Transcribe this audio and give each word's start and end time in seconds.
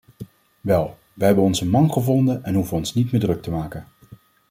Wel, 0.61 0.97
wij 1.13 1.27
hebben 1.27 1.43
onze 1.45 1.65
man 1.65 1.91
gevonden 1.91 2.43
en 2.43 2.53
hoeven 2.55 2.77
ons 2.77 2.93
niet 2.93 3.11
meer 3.11 3.21
druk 3.21 3.41
te 3.41 3.51
maken. 3.51 3.87